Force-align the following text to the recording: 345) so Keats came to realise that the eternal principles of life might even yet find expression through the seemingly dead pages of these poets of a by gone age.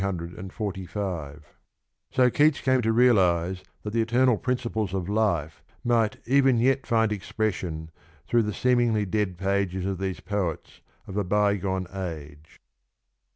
345) 0.03 1.45
so 2.09 2.27
Keats 2.31 2.59
came 2.59 2.81
to 2.81 2.91
realise 2.91 3.63
that 3.83 3.91
the 3.93 4.01
eternal 4.01 4.35
principles 4.35 4.95
of 4.95 5.07
life 5.07 5.61
might 5.83 6.17
even 6.25 6.57
yet 6.57 6.87
find 6.87 7.11
expression 7.11 7.91
through 8.25 8.41
the 8.41 8.51
seemingly 8.51 9.05
dead 9.05 9.37
pages 9.37 9.85
of 9.85 9.99
these 9.99 10.19
poets 10.19 10.81
of 11.05 11.17
a 11.17 11.23
by 11.23 11.55
gone 11.55 11.85
age. 11.93 12.59